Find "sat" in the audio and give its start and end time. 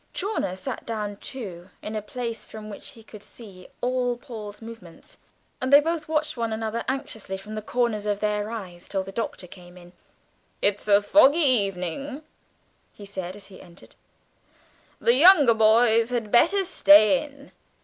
0.57-0.83